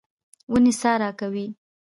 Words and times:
ونې 0.51 0.73
سا 0.81 0.91
راکوي. 1.01 1.45